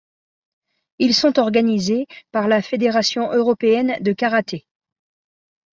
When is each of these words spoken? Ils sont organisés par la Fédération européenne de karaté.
Ils 0.97 1.13
sont 1.13 1.37
organisés 1.37 2.07
par 2.31 2.47
la 2.47 2.63
Fédération 2.63 3.31
européenne 3.31 3.97
de 4.01 4.13
karaté. 4.13 4.65